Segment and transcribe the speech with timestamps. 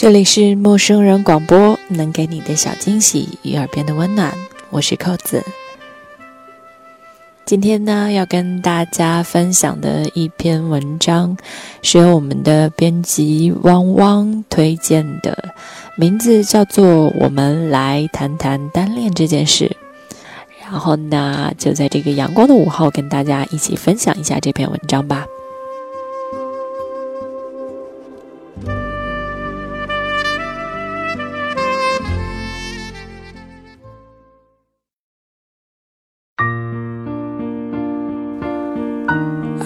[0.00, 4.32] 这里是陌生人广播，能给你的小惊喜与耳边的温暖。
[4.70, 5.44] 我是扣子。
[7.44, 11.36] 今天呢，要跟大家分享的一篇文章，
[11.82, 15.52] 是由我们的编辑汪汪推荐的，
[15.98, 16.86] 名字叫做
[17.20, 19.66] 《我们来谈谈单恋这件事》。
[20.62, 25.26] 然后呢，就在这个阳光的午后，跟大家一起分享一下这篇文章吧。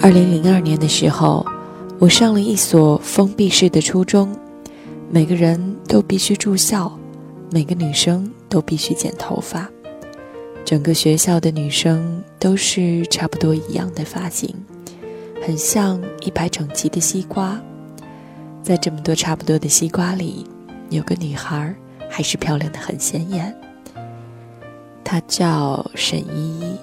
[0.05, 1.43] 二零零二年的时候，
[1.97, 4.37] 我上了一所封闭式的初中，
[5.09, 6.91] 每个人都必须住校，
[7.49, 9.67] 每个女生都必须剪头发，
[10.63, 14.53] 整个学校的女生都是差不多一样的发型，
[15.43, 17.59] 很像一排整齐的西瓜。
[18.61, 20.45] 在这么多差不多的西瓜里，
[20.91, 21.73] 有个女孩
[22.07, 23.51] 还是漂亮的很显眼，
[25.03, 26.75] 她叫沈依依。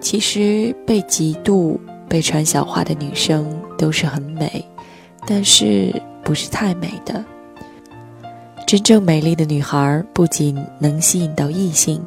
[0.00, 1.78] 其实被嫉妒。
[2.12, 4.62] 被传小话的女生都是很美，
[5.26, 5.90] 但是
[6.22, 7.24] 不是太美的。
[8.66, 12.04] 真正美丽的女孩不仅能吸引到异性，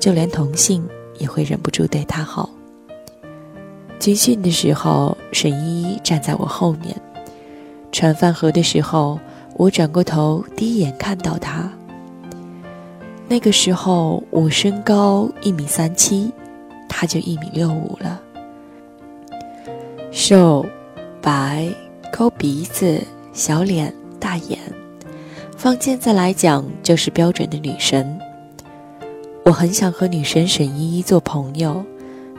[0.00, 0.84] 就连同性
[1.18, 2.50] 也会忍不住对她好。
[4.00, 7.00] 军训的时候，沈依依站在我后面，
[7.92, 9.16] 传饭盒的时候，
[9.54, 11.70] 我转过头第一眼看到她。
[13.28, 16.32] 那个时候我身高一米三七，
[16.88, 18.20] 她就一米六五了。
[20.18, 20.64] 瘦、
[21.20, 21.68] 白、
[22.10, 22.98] 高鼻子、
[23.34, 24.58] 小脸、大眼，
[25.58, 28.18] 放现在来讲就是标准的女神。
[29.44, 31.84] 我很想和女神沈依依做朋友，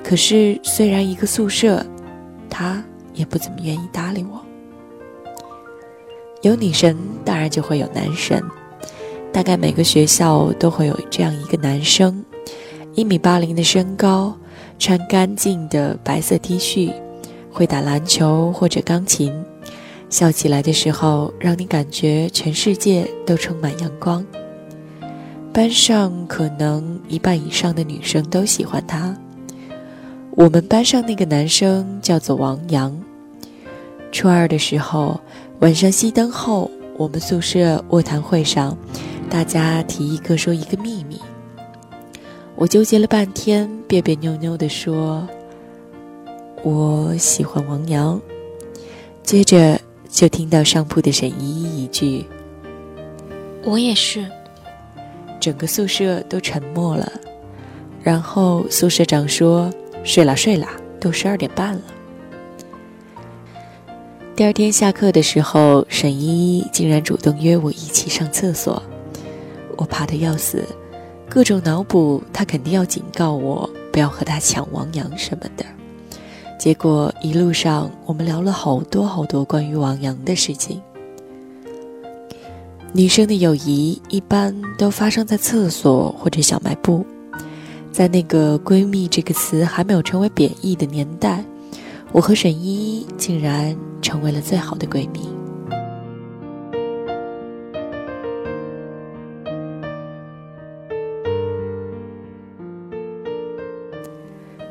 [0.03, 1.86] 可是虽然一个宿舍，
[2.50, 2.83] 她
[3.14, 4.42] 也不怎么愿意搭理我。
[6.42, 8.44] 有女神，当然就会有男神，
[9.32, 12.26] 大概每个学校都会有这样一个男生，
[12.95, 14.36] 一米八零的身高，
[14.80, 16.92] 穿干净的白色 T 恤。
[17.58, 19.34] 会打篮球或者钢琴，
[20.12, 24.23] 笑起来的时候让你感觉全世界都充满阳光。
[25.52, 29.18] 班上可能一半以上的女生都喜欢他。
[30.36, 32.95] 我们班上那个男生叫做王阳。
[34.12, 35.20] 初二的时候，
[35.62, 38.78] 晚上熄灯后，我们宿舍卧谈会上，
[39.32, 41.20] 大家提议各说一个秘密。
[42.56, 45.28] 我纠结了半天，别别扭扭地说。
[46.64, 48.20] 我喜欢王阳，
[49.23, 49.80] 接着
[50.10, 52.26] 就听到上铺的沈依依一句
[53.64, 54.26] ：“我也是。”
[55.40, 57.12] 整个宿舍都沉默了。
[58.04, 59.72] 然后宿舍长说
[60.04, 60.70] ：“睡啦睡啦，
[61.00, 61.82] 都十二点半了。”
[64.36, 68.82] 第二天下课的时候，沈依依竟然主动约我一起上厕所，
[69.78, 70.64] 我怕得要死，
[71.30, 75.66] 各种脑补她肯定要警告我不要和她抢王阳什么的。
[76.58, 80.82] 结果一路上，我们聊了好多好多关于王阳的事情。
[82.94, 87.06] 女生的友谊一般都发生在厕所或者小卖部，
[87.92, 91.45] 在那个“闺蜜”这个词还没有成为贬义的年代，
[92.12, 95.30] 我和沈依依竟然成为了最好的闺蜜。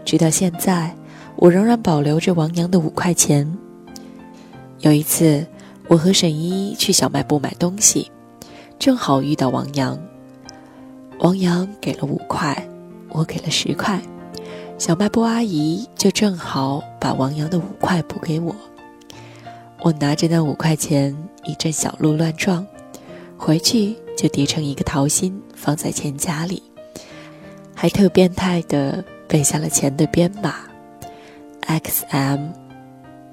[0.04, 0.95] 直到现在。
[1.36, 3.56] 我仍然保留着王阳的五块钱。
[4.80, 5.46] 有一次，
[5.88, 8.10] 我和沈依依去小卖部买东西，
[8.78, 9.98] 正好遇到王阳。
[11.20, 12.68] 王阳给了五块，
[13.08, 13.98] 我给了十块，
[14.76, 18.54] 小卖部阿姨就正好把王阳的五块补给我。
[19.80, 22.66] 我拿着那五块钱一阵小鹿乱撞，
[23.38, 26.62] 回去就叠成一个桃心放在钱夹里，
[27.74, 30.65] 还特变态的背下了钱的编码。
[31.66, 32.50] X M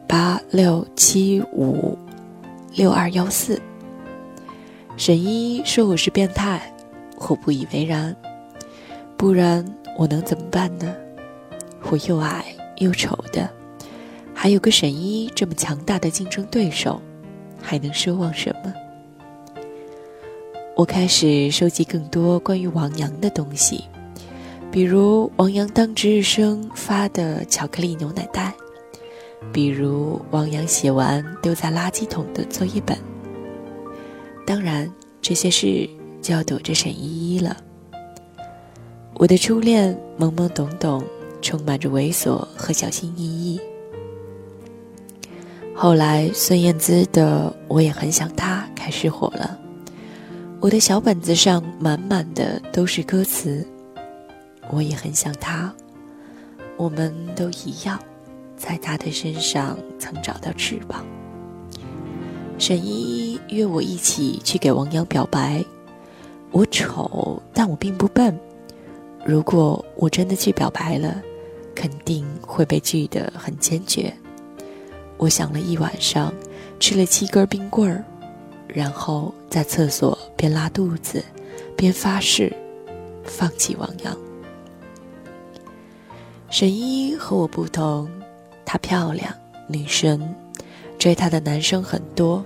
[0.07, 1.95] 八六七五
[2.73, 3.61] 六二幺四，
[4.97, 6.73] 沈一说我是变态，
[7.29, 8.15] 我不以为然。
[9.15, 9.63] 不然
[9.97, 10.95] 我能怎么办呢？
[11.91, 12.43] 我又矮
[12.77, 13.47] 又丑的，
[14.33, 16.99] 还有个沈一这么强大的竞争对手，
[17.61, 18.73] 还能奢望什么？
[20.75, 23.83] 我开始收集更多关于王阳的东西。
[24.73, 28.51] 比如王阳当值日生发的巧克力牛奶袋，
[29.51, 32.97] 比如王阳写完丢在垃圾桶的作业本。
[34.47, 34.91] 当然，
[35.21, 35.87] 这些事
[36.23, 37.55] 就要躲着沈依依了。
[39.13, 41.03] 我的初恋懵懵懂懂，
[41.39, 43.61] 充满着猥琐和小心翼翼。
[45.75, 49.07] 后来孙燕姿的《我也很想他》开始。
[49.07, 49.55] 火了。
[50.59, 53.63] 我的小本子上满满的都是歌词，
[54.69, 55.73] 我也很想他。
[56.77, 57.99] 我们都一样，
[58.57, 61.05] 在他的身上曾找到翅膀。
[62.57, 65.63] 沈依依约我一起去给王阳表白。
[66.51, 68.37] 我丑，但我并不笨。
[69.25, 71.21] 如果我真的去表白了，
[71.73, 74.13] 肯定会被拒得很坚决。
[75.17, 76.33] 我想了一晚上，
[76.79, 78.03] 吃了七根冰棍儿，
[78.67, 81.23] 然后在厕所边拉肚子，
[81.75, 82.55] 边发誓
[83.23, 84.15] 放弃王阳。
[86.53, 88.07] 沈依依和我不同，
[88.63, 89.33] 她漂亮，
[89.65, 90.35] 女神，
[90.99, 92.45] 追她的男生很多。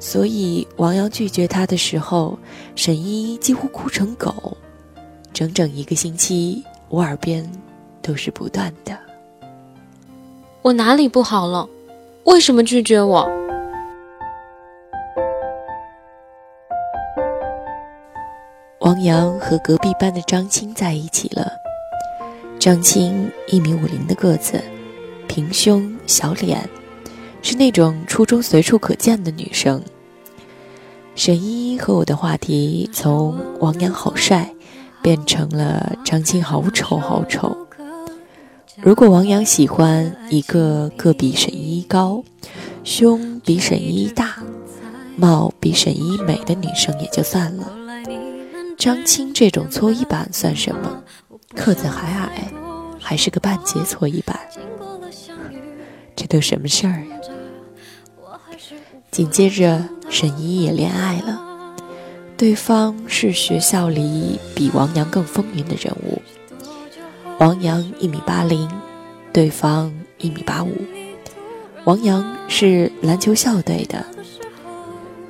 [0.00, 2.38] 所以，王阳拒绝她的时候，
[2.74, 4.56] 沈依依几乎哭成狗。
[5.34, 7.46] 整整一个星期，我耳边
[8.00, 8.96] 都是不断的
[10.62, 11.68] ：“我哪里不好了？
[12.24, 13.28] 为什么拒绝我？”
[18.80, 21.52] 王阳和隔壁班的张青在一起了。
[22.64, 24.58] 张青一米五零的个子，
[25.28, 26.66] 平胸小脸，
[27.42, 29.82] 是那种初中随处可见的女生。
[31.14, 34.50] 沈依依和我的话题从王阳好帅，
[35.02, 37.54] 变成了张青好丑好丑。
[38.76, 42.24] 如果王阳喜欢一个个比沈依依高、
[42.82, 44.42] 胸比沈依依大、
[45.16, 47.70] 貌比沈依依美的女生也就算了，
[48.78, 51.02] 张青这种搓衣板算什么？
[51.54, 52.52] 个子还矮，
[53.00, 54.38] 还是个半截搓衣板，
[56.14, 57.16] 这都什么事儿呀？
[59.10, 59.82] 紧接着。
[60.10, 61.74] 沈依也恋爱了，
[62.36, 66.22] 对方是学校里比王阳更风云的人物。
[67.40, 68.70] 王阳一米八零，
[69.32, 70.72] 对方一米八五。
[71.84, 74.04] 王阳是篮球校队的，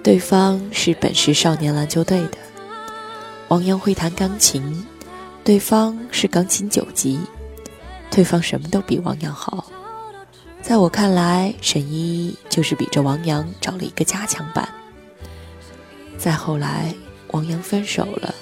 [0.03, 2.37] 对方是本市少年篮球队的。
[3.49, 4.85] 王阳会弹钢琴，
[5.45, 7.21] 对方是钢琴九级。
[8.11, 9.71] 对方什么都比王阳好。
[10.63, 14.67] 在我看来，沈依依就是比着王阳找了一个加强版。
[16.17, 16.95] 再后来，
[17.33, 18.35] 王阳分手了，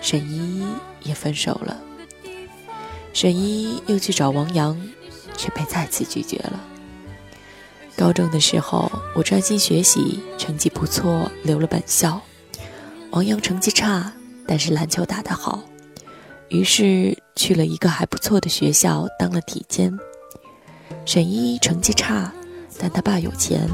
[0.00, 0.64] 沈依依
[1.02, 1.76] 也分手了。
[3.12, 4.80] 沈依依又去找王阳，
[5.36, 6.60] 却被再次拒绝了。
[7.96, 12.20] 高中的时候，我专心学习，成绩不错，留了本校。
[13.10, 14.12] 王阳成绩差，
[14.46, 15.62] 但是篮球打得好，
[16.52, 19.90] 于是去了一个还不错的学校当了体监。
[21.06, 22.30] 沈一成绩差，
[22.78, 23.66] 但他爸有钱，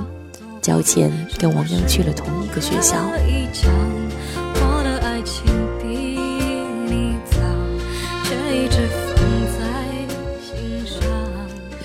[0.63, 3.11] 交钱跟王阳去了同一个学校。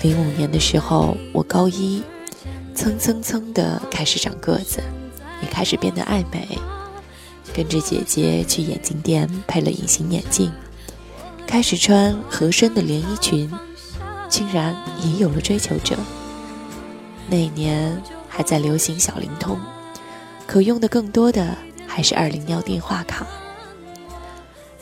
[0.00, 2.04] 零五年的时候，我高一，
[2.72, 4.80] 蹭蹭蹭的开始长个子，
[5.42, 6.56] 也开始变得爱美，
[7.52, 10.52] 跟着姐姐去眼镜店配了隐形眼镜，
[11.46, 13.50] 开始穿合身的连衣裙。
[14.26, 15.96] 竟然也有了追求者。
[17.28, 19.56] 那年还在流行小灵通，
[20.44, 21.56] 可用的更多的
[21.86, 23.24] 还是二零幺电话卡。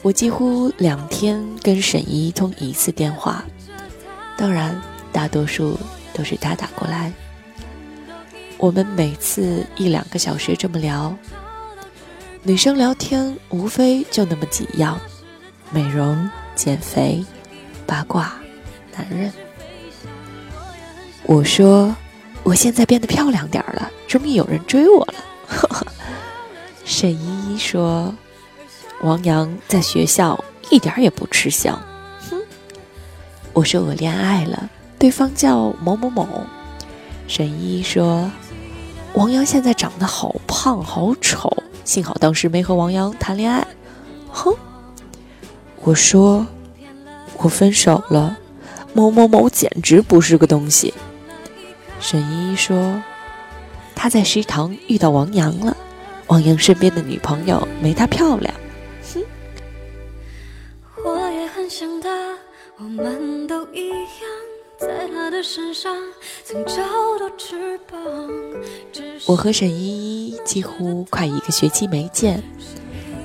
[0.01, 3.45] 我几乎两天跟沈怡通一次电话，
[4.39, 4.81] 当然
[5.13, 5.79] 大多数
[6.15, 7.13] 都是他打过来。
[8.57, 11.15] 我们每次一两个小时这么聊。
[12.43, 14.99] 女生聊天无非就那么几样：
[15.71, 17.25] 美容、减肥、
[17.87, 18.33] 八卦。
[18.95, 19.33] 男人，
[21.25, 21.97] 我说，
[22.43, 25.15] 我现在变得漂亮点了，终于有人追我了。
[26.85, 28.15] 沈依依说，
[29.01, 31.81] 王阳在学校一点也不吃香。
[32.31, 32.39] 哼，
[33.55, 34.69] 我说我恋爱了，
[34.99, 36.29] 对方叫某某某。
[37.27, 38.31] 沈依依说，
[39.15, 41.51] 王阳现在长得好胖好丑，
[41.83, 43.67] 幸好当时没和王阳谈恋爱。
[44.31, 44.55] 哼，
[45.85, 46.47] 我说，
[47.39, 48.39] 我分手了。
[48.95, 50.93] 某某某简直不是个东西。
[51.99, 53.03] 沈依依说，
[53.95, 55.77] 他在食堂遇到王阳了，
[56.27, 58.55] 王阳身边的女朋友没她漂亮。
[59.15, 59.23] 哼。
[69.27, 72.43] 我和沈依依几乎快一个学期没见，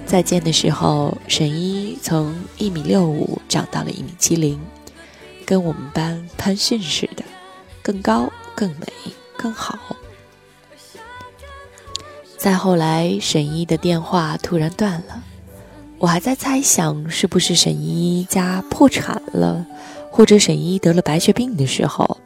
[0.08, 4.60] 再见的时候，沈依依从一米六五长到了一米七零。
[5.46, 7.24] 跟我们班潘迅似的，
[7.82, 8.88] 更高、更美、
[9.38, 9.78] 更好。
[12.38, 15.24] 再后来，沈一的电话突然断了，
[16.00, 19.66] 我还在猜想是不是沈一家破产了，
[20.12, 22.18] 或者沈一得了白血病的时候，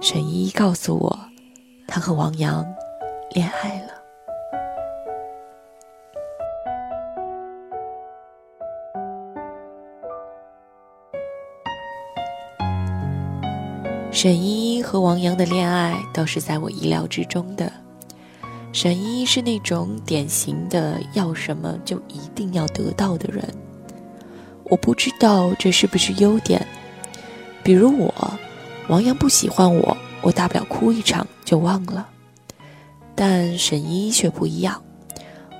[0.00, 1.18] 沈一告诉我，
[1.86, 2.66] 他和王阳
[3.32, 3.81] 恋爱了。
[14.22, 17.72] 沈依依和王阳的恋爱倒是在我意料之中的。
[18.72, 23.44] 沈依依是那种典型的要什么就一定要得到的人，
[24.62, 26.64] 我不知道这是不是优点。
[27.64, 28.14] 比如我，
[28.86, 32.08] 王阳不喜欢我，我大不了哭一场就忘了。
[33.16, 34.80] 但沈依依却不一样，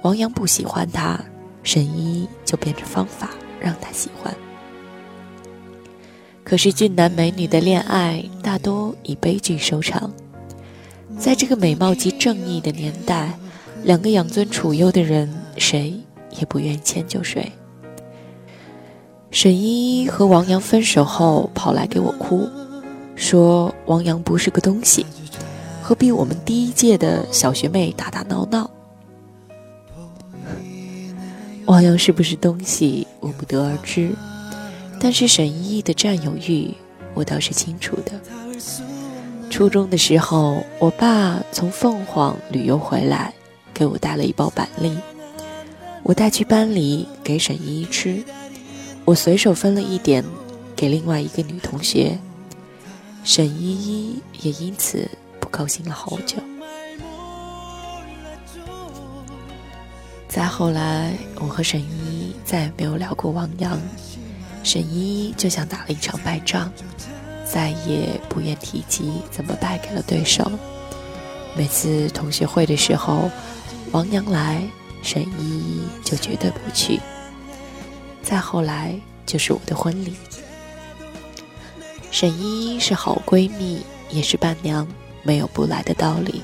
[0.03, 1.19] 王阳不喜欢她，
[1.65, 4.33] 沈依依就变着方法让他喜欢。
[6.53, 10.13] 可是俊男美女的恋爱大多以悲剧收场。
[11.19, 13.33] 在这个美貌及正义的年代，
[13.85, 15.99] 两个养尊处优的人，谁
[16.39, 17.51] 也不愿意迁就谁。
[19.31, 22.47] 沈依依和王阳分手后，跑来给我哭，
[23.17, 25.07] 说王阳不是个东西，
[25.81, 28.71] 何必我们第一届的小学妹打打闹闹？
[31.65, 34.11] 王阳是不是东西，我不得而知。
[35.05, 36.73] 但是沈依依的占有欲，
[37.13, 38.13] 我倒是清楚的。
[39.51, 43.35] 初中的时候，我爸从凤凰旅游回来，
[43.75, 44.97] 给我带了一包板栗，
[46.05, 48.23] 我带去班里给沈依依吃，
[49.05, 50.25] 我随手分了一点
[50.77, 52.17] 给另外一个女同学，
[53.25, 56.37] 沈依依也因此不高兴了好久。
[60.29, 63.77] 再后来，我和沈依依再也没有聊过汪洋。
[64.63, 66.73] 沈依依就像打了一场败仗，
[67.45, 70.51] 再也不愿提及怎么败给了对手。
[71.57, 73.31] 每次同学会的时候，
[73.91, 74.63] 王阳来，
[75.03, 77.01] 沈依依就绝对不去。
[78.23, 78.95] 再后来
[79.27, 80.15] 就是我的婚礼，
[82.11, 84.87] 沈依依是好闺蜜，也是伴娘，
[85.23, 86.43] 没有不来的道理。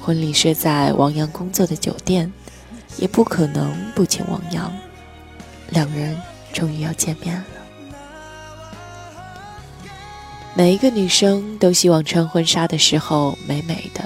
[0.00, 2.32] 婚礼设在王阳工作的酒店，
[2.96, 4.72] 也不可能不请王阳。
[5.68, 6.20] 两人。
[6.52, 7.44] 终于要见面了。
[10.54, 14.02] 每一个女生都希望穿婚纱的时候美美的，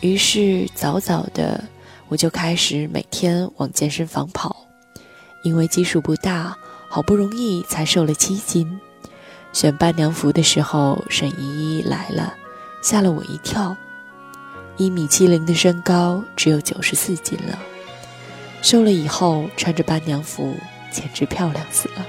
[0.00, 1.62] 于是早早的
[2.08, 4.56] 我就开始每天往健身房跑，
[5.44, 6.56] 因为基数不大，
[6.88, 8.80] 好不容易才瘦了七斤。
[9.52, 12.34] 选伴娘服的时候，沈依依来了，
[12.82, 13.74] 吓了我一跳，
[14.76, 17.58] 一米七零的身高只有九十四斤了。
[18.62, 20.54] 瘦了以后，穿着伴娘服。
[20.90, 22.06] 简直漂亮死了！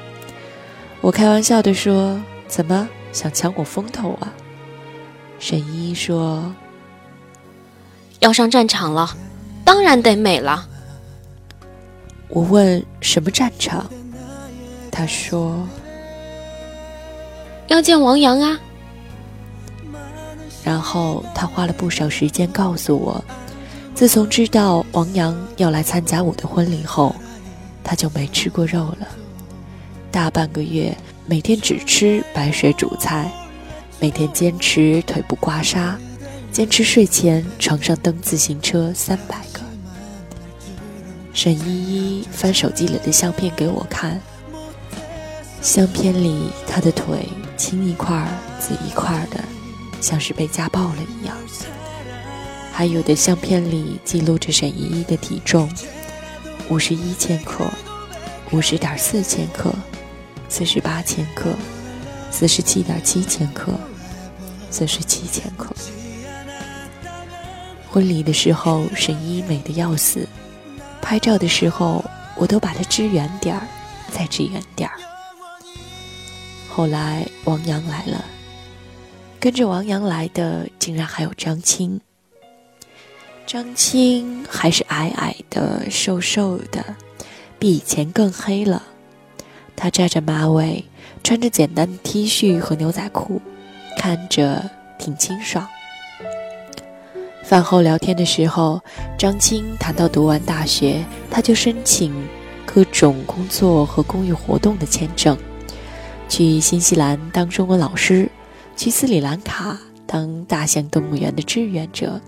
[1.01, 4.34] 我开玩笑的说：“怎么想抢我风头啊？”
[5.39, 6.53] 沈依依说
[8.19, 9.15] ：“要上战场了，
[9.63, 10.67] 当然得美了。”
[12.29, 13.86] 我问：“什么战场？”
[14.91, 15.67] 他说
[17.67, 18.60] ：“要见王阳啊。”
[20.65, 23.24] 然后他花了不少时间告诉我，
[23.93, 27.15] 自从知道王阳要来参加我的婚礼后。
[27.88, 29.08] 他就没吃过肉了，
[30.12, 33.32] 大半个月每天只吃白水煮菜，
[33.98, 35.96] 每天坚持腿部刮痧，
[36.51, 39.62] 坚持睡前床上蹬自行车三百个。
[41.32, 44.20] 沈依依翻手机里的相片给我看，
[45.62, 47.25] 相片里他的腿
[47.56, 48.27] 青一块
[48.60, 49.39] 紫一块的，
[50.01, 51.38] 像是被家暴了一样。
[52.74, 55.70] 还有的相片里记录着沈依依的体重。
[56.70, 57.66] 五十一千克，
[58.52, 59.74] 五十点四千克，
[60.50, 61.56] 四十八千克，
[62.30, 63.72] 四十七点七千克，
[64.70, 65.74] 四十七千克。
[67.90, 70.28] 婚礼的时候，沈依美的要死；
[71.02, 72.04] 拍照的时候，
[72.36, 73.66] 我都把她支远点儿，
[74.12, 75.00] 再支远点儿。
[76.70, 78.26] 后来王阳来了，
[79.40, 82.02] 跟着王阳来的竟然还有张青。
[83.48, 86.84] 张青还是矮矮的、瘦瘦的，
[87.58, 88.84] 比以前更黑了。
[89.74, 90.84] 他扎着马尾，
[91.24, 93.42] 穿着简单的 T 恤和牛仔裤，
[93.98, 95.66] 看着挺清爽。
[97.42, 98.82] 饭后聊天的时候，
[99.18, 102.13] 张青谈到读完大学，他就申请
[102.66, 105.38] 各种工作和公益活动的签证，
[106.27, 108.30] 去新西兰当中文老师，
[108.75, 112.20] 去斯里兰卡当大象动物园的志愿者。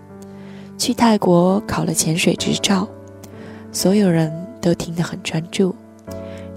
[0.79, 2.87] 去泰国考了潜水执照，
[3.69, 5.75] 所有人都听得很专注。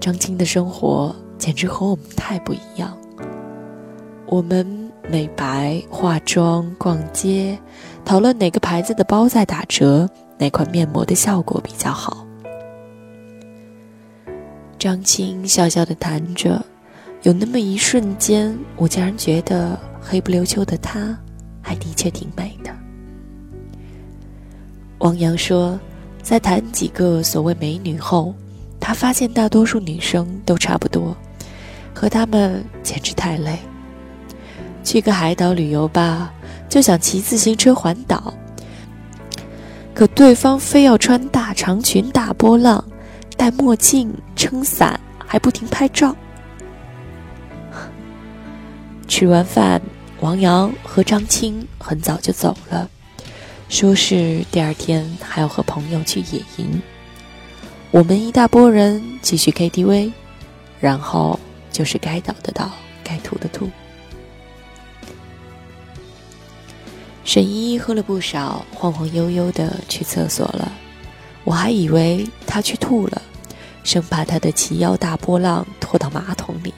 [0.01, 2.97] 张青的生活简直和我们太不一样。
[4.27, 4.65] 我们
[5.11, 7.59] 美白、化妆、逛街，
[8.05, 12.25] 讨论哪个牌子的包在打折，哪款面膜的效果比较好。
[14.79, 16.65] 张青笑笑的谈着，
[17.23, 21.19] 有那么一瞬间，我竟然觉得黑不溜秋的她，
[21.61, 22.71] 还的确挺美的。
[25.03, 25.77] 王阳说，
[26.23, 28.33] 在谈几个所谓美女后，
[28.79, 31.17] 他发现大多数女生都差不多，
[31.93, 33.59] 和她们简直太累。
[34.85, 36.33] 去个海岛旅游吧，
[36.69, 38.33] 就想骑自行车环岛，
[39.93, 42.85] 可对方非要穿大长裙、大波浪，
[43.37, 46.15] 戴墨镜、撑伞，还不停拍照。
[49.09, 49.83] 吃完饭，
[50.21, 52.89] 王阳和张青很早就走了。
[53.73, 56.83] 说是第二天还要和朋友去野营，
[57.91, 60.13] 我们一大波人继续 KTV，
[60.79, 61.41] 然后
[61.73, 62.71] 就是该倒的倒，
[63.03, 63.71] 该吐的吐。
[67.25, 70.71] 沈依依喝了不少，晃晃悠悠的去厕所了，
[71.43, 73.23] 我还以为她去吐了，
[73.85, 76.75] 生怕她的齐腰大波浪拖到马桶里，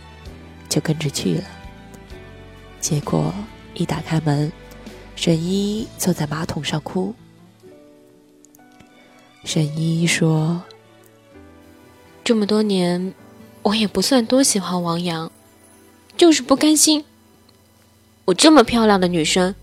[0.69, 1.45] 就跟着去了。
[2.79, 3.35] 结果
[3.75, 4.53] 一打开门。
[5.16, 7.14] 沈依依坐在马桶上哭。
[9.44, 10.62] 沈依依说
[12.25, 13.14] ：“这么多年，
[13.62, 15.30] 我也不算多喜欢王阳，
[16.16, 17.04] 就是不甘心。
[18.25, 19.54] 我这么漂亮的女生，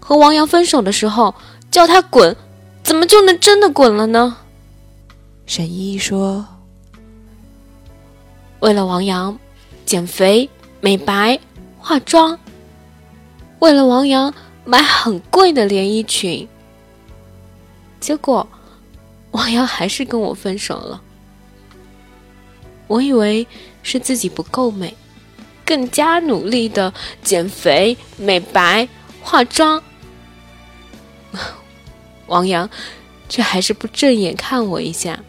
[0.00, 1.34] 和王阳分手的时候
[1.70, 2.36] 叫他滚，
[2.82, 4.38] 怎么就能真的滚了呢？”
[5.46, 6.46] 沈依依说
[8.60, 9.38] ：“为了王阳，
[9.84, 11.38] 减肥、美白、
[11.78, 12.38] 化妆，
[13.60, 14.34] 为了王阳。”
[14.66, 16.46] 买很贵的连衣裙，
[18.00, 18.46] 结果
[19.30, 21.00] 王阳还是跟我分手了。
[22.88, 23.46] 我以为
[23.84, 24.92] 是自己不够美，
[25.64, 26.92] 更加努力的
[27.22, 28.88] 减肥、美白、
[29.22, 29.80] 化妆。
[32.26, 32.68] 王阳
[33.28, 35.20] 却还是不正眼看我一下。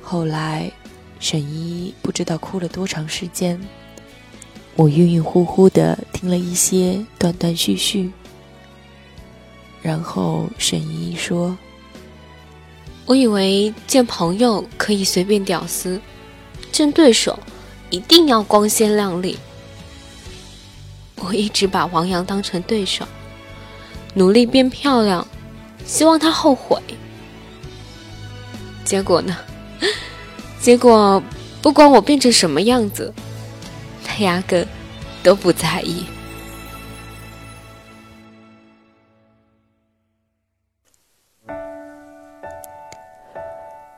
[0.00, 0.72] 后来，
[1.18, 3.60] 沈依依不知道哭了多长时间。
[4.80, 8.10] 我晕晕乎乎的听了一些断断续续，
[9.82, 11.54] 然后沈依依说
[13.04, 16.00] ：“我以为见朋友可以随便屌丝，
[16.72, 17.38] 见对手
[17.90, 19.36] 一定要光鲜亮丽。
[21.16, 23.06] 我一直把王阳当成对手，
[24.14, 25.26] 努力变漂亮，
[25.84, 26.80] 希望他后悔。
[28.82, 29.36] 结果呢？
[30.58, 31.22] 结果
[31.60, 33.12] 不管我变成什么样子。”
[34.20, 34.66] 压根
[35.22, 36.04] 都不在意。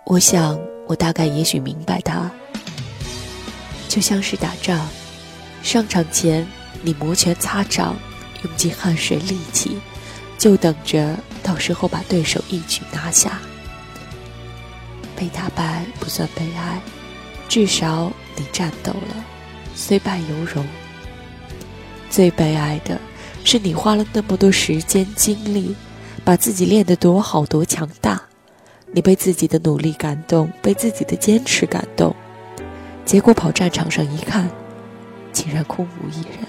[0.05, 2.31] 我想，我大概也许明白他，
[3.89, 4.87] 就像是打仗，
[5.63, 6.47] 上场前
[6.83, 7.97] 你摩拳擦掌，
[8.45, 9.79] 用尽汗水力气，
[10.37, 13.39] 就等着到时候把对手一举拿下。
[15.17, 16.79] 被打败不算悲哀，
[17.49, 19.32] 至少你战斗了。
[19.75, 20.65] 虽败犹荣。
[22.11, 22.99] 最悲哀的
[23.45, 25.75] 是，你花了那么多时间精力，
[26.25, 28.21] 把自己练得多好多强大，
[28.93, 32.15] 你被自己的努力感动，被自己的坚持感动，
[33.05, 34.49] 结果跑战场上一看，
[35.33, 36.47] 竟然空无一人。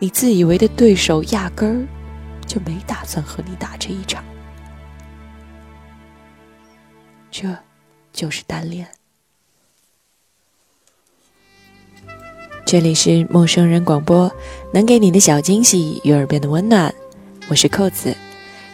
[0.00, 1.86] 你自以为的对手，压根儿
[2.46, 4.24] 就没打算和你打这一场。
[7.30, 7.56] 这，
[8.12, 8.88] 就是单恋。
[12.70, 14.30] 这里是陌生人广播，
[14.74, 16.94] 能给你的小惊喜与耳边的温暖。
[17.48, 18.14] 我是扣子，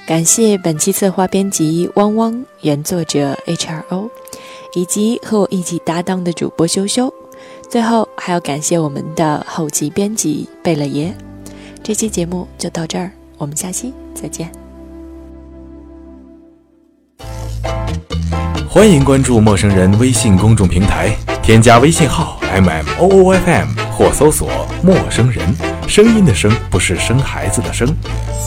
[0.05, 4.11] 感谢本期策划编辑汪汪，原作者 H R O，
[4.75, 7.15] 以及和我一起搭档的主播羞羞。
[7.71, 11.15] 最后还要感谢我们的后期编辑贝勒爷。
[11.81, 14.51] 这期节目就到这儿，我们下期再见。
[18.69, 23.84] 欢迎关注陌生人微信公众平台，添加微信号 m m o o f m。
[23.97, 24.51] 或搜索
[24.83, 25.43] “陌生人”，
[25.87, 27.89] 声音的“声”不是生孩子的“生”。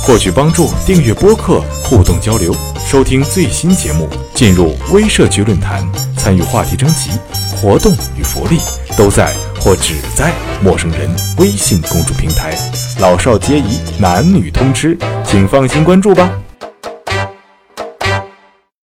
[0.04, 2.54] 获取帮助，订阅播客，互动交流，
[2.86, 5.86] 收听最新节目，进入微社区论坛，
[6.18, 7.12] 参与话题征集，
[7.56, 8.60] 活动与福利
[8.98, 10.32] 都在或只在
[10.62, 12.58] “陌生人”微信公众平台，
[13.00, 16.30] 老少皆宜，男女通吃，请放心关注吧。